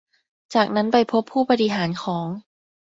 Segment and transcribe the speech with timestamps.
[0.53, 2.27] จากนั้นไปพบผู้บริหารของ